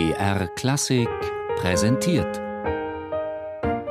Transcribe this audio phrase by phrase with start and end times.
[0.00, 1.10] BR Klassik
[1.56, 2.40] präsentiert.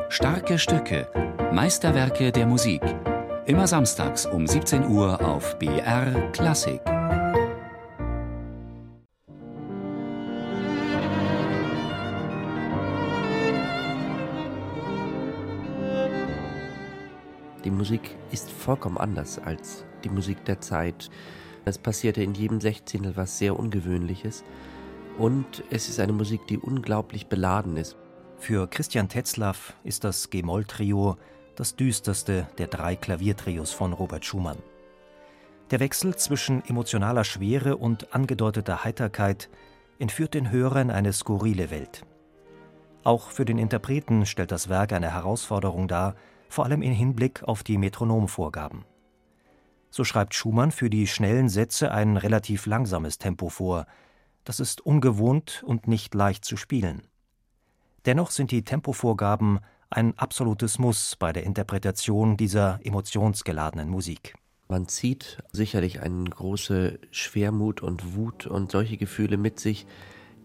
[0.09, 1.07] Starke Stücke,
[1.53, 2.81] Meisterwerke der Musik.
[3.45, 6.81] Immer samstags um 17 Uhr auf BR Klassik.
[17.63, 21.11] Die Musik ist vollkommen anders als die Musik der Zeit.
[21.65, 24.43] Es passierte in jedem Sechzehntel was sehr Ungewöhnliches.
[25.19, 27.97] Und es ist eine Musik, die unglaublich beladen ist.
[28.37, 31.17] Für Christian Tetzlaff ist das G-Moll-Trio
[31.57, 34.59] das düsterste der drei Klaviertrios von Robert Schumann.
[35.71, 39.49] Der Wechsel zwischen emotionaler Schwere und angedeuteter Heiterkeit
[39.99, 42.05] entführt den Hörer in eine skurrile Welt.
[43.03, 46.15] Auch für den Interpreten stellt das Werk eine Herausforderung dar,
[46.47, 48.85] vor allem im Hinblick auf die Metronomvorgaben.
[49.89, 53.85] So schreibt Schumann für die schnellen Sätze ein relativ langsames Tempo vor,
[54.49, 57.03] das ist ungewohnt und nicht leicht zu spielen.
[58.07, 59.59] Dennoch sind die Tempovorgaben
[59.91, 64.33] ein absolutes Muss bei der Interpretation dieser emotionsgeladenen Musik.
[64.67, 69.85] Man zieht sicherlich eine große Schwermut und Wut und solche Gefühle mit sich,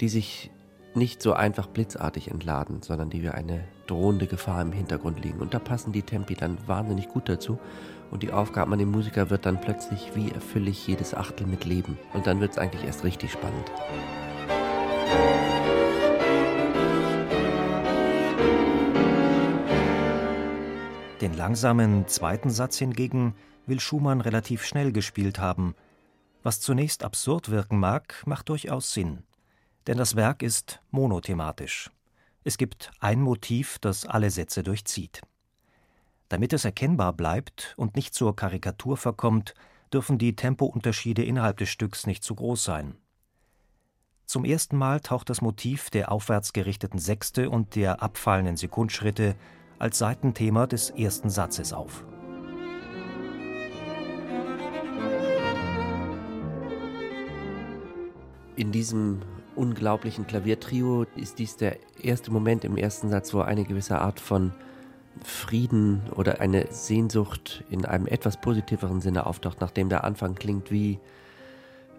[0.02, 0.50] die sich
[0.94, 5.40] nicht so einfach blitzartig entladen, sondern die wie eine drohende Gefahr im Hintergrund liegen.
[5.40, 7.58] Und da passen die Tempi dann wahnsinnig gut dazu.
[8.14, 11.64] Und die Aufgabe an den Musiker wird dann plötzlich, wie erfülle ich jedes Achtel mit
[11.64, 11.98] Leben.
[12.12, 13.72] Und dann wird es eigentlich erst richtig spannend.
[21.20, 23.34] Den langsamen zweiten Satz hingegen
[23.66, 25.74] will Schumann relativ schnell gespielt haben.
[26.44, 29.24] Was zunächst absurd wirken mag, macht durchaus Sinn.
[29.88, 31.90] Denn das Werk ist monothematisch.
[32.44, 35.22] Es gibt ein Motiv, das alle Sätze durchzieht.
[36.34, 39.54] Damit es erkennbar bleibt und nicht zur Karikatur verkommt,
[39.92, 42.96] dürfen die Tempounterschiede innerhalb des Stücks nicht zu groß sein.
[44.26, 49.36] Zum ersten Mal taucht das Motiv der aufwärts gerichteten Sechste und der abfallenden Sekundschritte
[49.78, 52.04] als Seitenthema des ersten Satzes auf.
[58.56, 59.22] In diesem
[59.54, 64.52] unglaublichen Klaviertrio ist dies der erste Moment im ersten Satz, wo eine gewisse Art von
[65.24, 71.00] Frieden oder eine Sehnsucht in einem etwas positiveren Sinne auftaucht, nachdem der Anfang klingt wie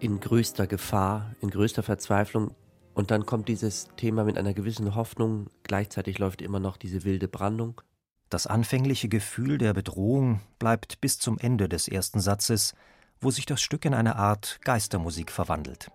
[0.00, 2.52] in größter Gefahr, in größter Verzweiflung.
[2.94, 7.28] Und dann kommt dieses Thema mit einer gewissen Hoffnung, gleichzeitig läuft immer noch diese wilde
[7.28, 7.80] Brandung.
[8.30, 12.74] Das anfängliche Gefühl der Bedrohung bleibt bis zum Ende des ersten Satzes,
[13.20, 15.90] wo sich das Stück in eine Art Geistermusik verwandelt.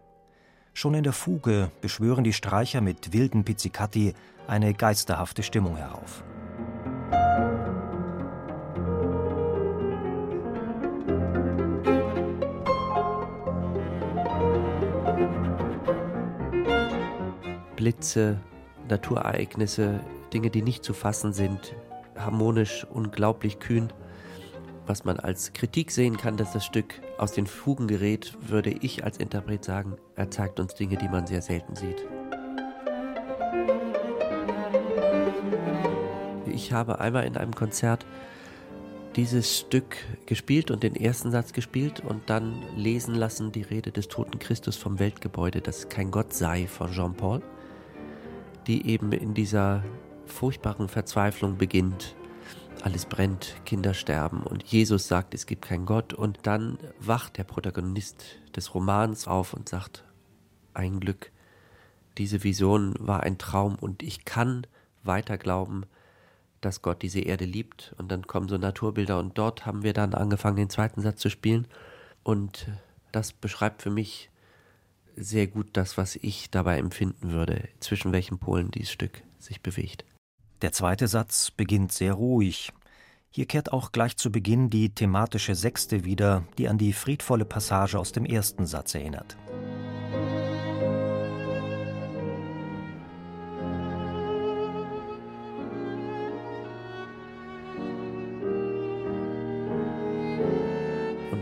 [0.74, 4.14] Schon in der Fuge beschwören die Streicher mit wilden Pizzicati
[4.48, 6.24] eine geisterhafte Stimmung herauf.
[17.82, 18.40] Blitze,
[18.90, 20.02] Naturereignisse,
[20.34, 21.76] Dinge, die nicht zu fassen sind,
[22.16, 23.92] harmonisch, unglaublich kühn.
[24.86, 29.04] Was man als Kritik sehen kann, dass das Stück aus den Fugen gerät, würde ich
[29.04, 32.06] als Interpret sagen, er zeigt uns Dinge, die man sehr selten sieht.
[36.72, 38.06] Ich habe einmal in einem Konzert
[39.18, 44.08] dieses Stück gespielt und den ersten Satz gespielt und dann lesen lassen die Rede des
[44.08, 47.42] toten Christus vom Weltgebäude, das kein Gott sei von Jean Paul,
[48.68, 49.84] die eben in dieser
[50.28, 52.16] furchtbaren Verzweiflung beginnt.
[52.84, 57.44] Alles brennt, Kinder sterben und Jesus sagt, es gibt keinen Gott und dann wacht der
[57.44, 58.24] Protagonist
[58.56, 60.06] des Romans auf und sagt,
[60.74, 61.34] ein Glück,
[62.18, 64.66] diese Vision war ein Traum und ich kann
[65.04, 65.84] weiter glauben,
[66.62, 67.94] dass Gott diese Erde liebt.
[67.98, 71.30] Und dann kommen so Naturbilder und dort haben wir dann angefangen, den zweiten Satz zu
[71.30, 71.68] spielen.
[72.24, 72.68] Und
[73.12, 74.30] das beschreibt für mich
[75.16, 80.06] sehr gut das, was ich dabei empfinden würde, zwischen welchen Polen dieses Stück sich bewegt.
[80.62, 82.72] Der zweite Satz beginnt sehr ruhig.
[83.32, 87.98] Hier kehrt auch gleich zu Beginn die thematische Sechste wieder, die an die friedvolle Passage
[87.98, 89.38] aus dem ersten Satz erinnert.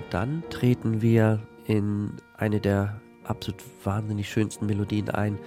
[0.10, 5.38] Dann treten wir in eine der absolut wahnsinnig schönsten Melodien ein.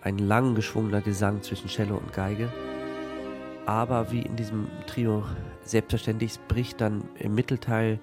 [0.00, 2.48] Ein lang geschwungener Gesang zwischen Cello und Geige.
[3.66, 5.24] Aber wie in diesem Trio
[5.62, 8.00] selbstverständlich bricht dann im Mittelteil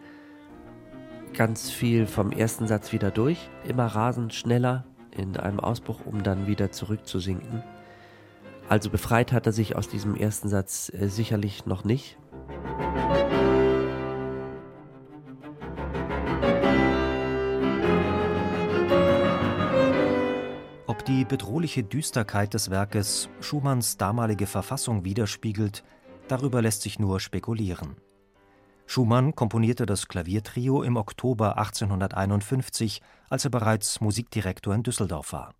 [1.33, 3.49] ganz viel vom ersten Satz wieder durch.
[3.67, 7.63] Immer rasend schneller in einem Ausbruch, um dann wieder zurückzusinken.
[8.67, 12.17] Also befreit hat er sich aus diesem ersten Satz äh, sicherlich noch nicht.
[21.03, 25.83] Die die bedrohliche Düsterkeit des Werkes Schumanns damalige Verfassung widerspiegelt,
[26.27, 27.95] darüber lässt sich nur spekulieren.
[28.87, 35.53] Schumann komponierte das Klaviertrio im Oktober 1851, als er bereits Musikdirektor in Düsseldorf war.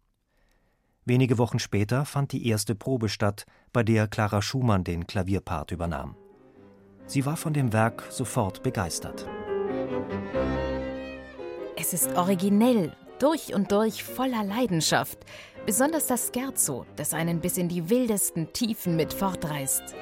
[1.05, 6.15] Wenige Wochen später fand die erste Probe statt, bei der Clara Schumann den Klavierpart übernahm.
[7.07, 9.27] Sie war von dem Werk sofort begeistert.
[11.77, 15.19] Es ist originell, durch und durch voller Leidenschaft,
[15.65, 19.95] besonders das Scherzo, das einen bis in die wildesten Tiefen mit fortreißt.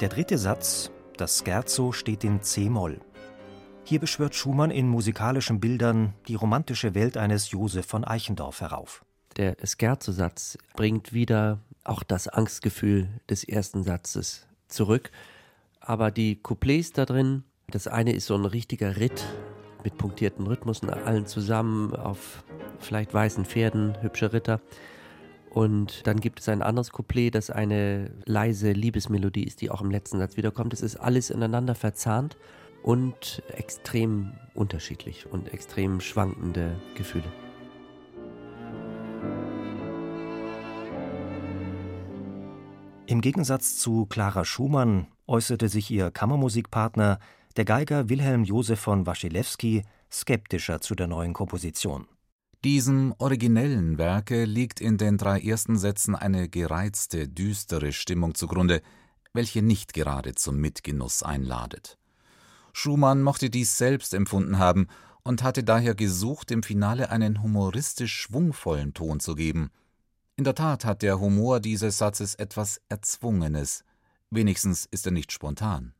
[0.00, 3.00] Der dritte Satz, das Scherzo, steht in C-Moll.
[3.84, 9.04] Hier beschwört Schumann in musikalischen Bildern die romantische Welt eines Josef von Eichendorff herauf.
[9.36, 15.10] Der Scherzo-Satz bringt wieder auch das Angstgefühl des ersten Satzes zurück
[15.84, 19.24] aber die Couplets da drin, das eine ist so ein richtiger Ritt
[19.84, 22.44] mit punktierten Rhythmusen, allen zusammen auf
[22.78, 24.60] vielleicht weißen Pferden, hübsche Ritter.
[25.50, 29.90] Und dann gibt es ein anderes Couplet, das eine leise Liebesmelodie ist, die auch im
[29.90, 30.72] letzten Satz wiederkommt.
[30.72, 32.38] Es ist alles ineinander verzahnt
[32.82, 37.30] und extrem unterschiedlich und extrem schwankende Gefühle.
[43.12, 47.18] Im Gegensatz zu Clara Schumann äußerte sich ihr Kammermusikpartner,
[47.58, 52.06] der Geiger Wilhelm Josef von Waschilewski, skeptischer zu der neuen Komposition.
[52.64, 58.80] Diesem originellen Werke liegt in den drei ersten Sätzen eine gereizte, düstere Stimmung zugrunde,
[59.34, 61.98] welche nicht gerade zum Mitgenuss einladet.
[62.72, 64.86] Schumann mochte dies selbst empfunden haben
[65.22, 69.70] und hatte daher gesucht, im Finale einen humoristisch schwungvollen Ton zu geben.
[70.42, 73.84] In der Tat hat der Humor dieses Satzes etwas Erzwungenes,
[74.28, 75.94] Wenigstens ist er nicht spontan.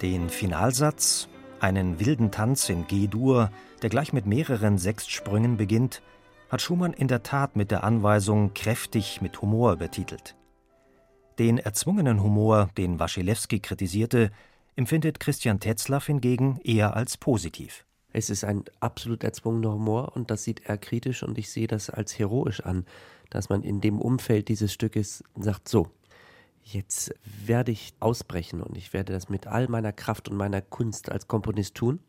[0.00, 1.28] Den Finalsatz,
[1.60, 3.50] einen wilden Tanz in G-Dur,
[3.82, 6.00] der gleich mit mehreren Sechstsprüngen beginnt,
[6.48, 10.34] hat Schumann in der Tat mit der Anweisung kräftig mit Humor betitelt.
[11.38, 14.30] Den erzwungenen Humor, den Waschilewski kritisierte,
[14.76, 17.84] empfindet Christian Tetzlaff hingegen eher als positiv.
[18.12, 21.88] Es ist ein absolut erzwungener Humor und das sieht er kritisch und ich sehe das
[21.88, 22.84] als heroisch an,
[23.30, 25.88] dass man in dem Umfeld dieses Stückes sagt, so,
[26.62, 31.10] jetzt werde ich ausbrechen und ich werde das mit all meiner Kraft und meiner Kunst
[31.10, 32.00] als Komponist tun.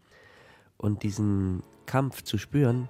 [0.77, 2.89] Und diesen Kampf zu spüren,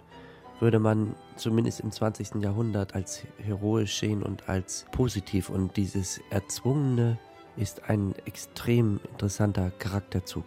[0.59, 2.41] würde man zumindest im 20.
[2.41, 5.49] Jahrhundert als heroisch sehen und als positiv.
[5.49, 7.17] Und dieses erzwungene
[7.57, 10.45] ist ein extrem interessanter Charakterzug.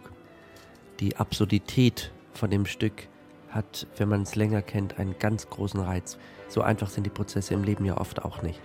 [0.99, 3.07] Die Absurdität von dem Stück
[3.49, 6.17] hat, wenn man es länger kennt, einen ganz großen Reiz.
[6.49, 8.59] So einfach sind die Prozesse im Leben ja oft auch nicht.